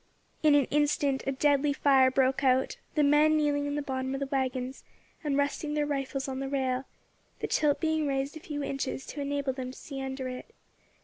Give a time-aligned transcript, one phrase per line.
[0.41, 4.19] In an instant a deadly fire broke out, the men kneeling in the bottom of
[4.19, 4.83] the waggons
[5.23, 6.85] and resting their rifles on the rail,
[7.39, 10.55] the tilt being raised a few inches to enable them to see under it.